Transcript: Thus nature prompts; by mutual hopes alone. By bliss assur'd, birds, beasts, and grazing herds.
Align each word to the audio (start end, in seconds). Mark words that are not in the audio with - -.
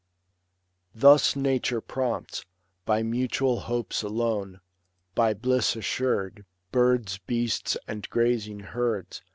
Thus 0.95 1.35
nature 1.35 1.79
prompts; 1.79 2.43
by 2.85 3.03
mutual 3.03 3.59
hopes 3.59 4.01
alone. 4.01 4.59
By 5.13 5.35
bliss 5.35 5.75
assur'd, 5.75 6.43
birds, 6.71 7.19
beasts, 7.19 7.77
and 7.87 8.09
grazing 8.09 8.61
herds. 8.61 9.21